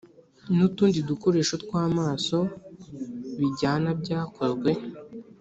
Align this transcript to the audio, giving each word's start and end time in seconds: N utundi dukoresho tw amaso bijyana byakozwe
N 0.55 0.57
utundi 0.67 0.99
dukoresho 1.09 1.55
tw 1.63 1.71
amaso 1.85 2.37
bijyana 3.37 3.89
byakozwe 4.01 4.71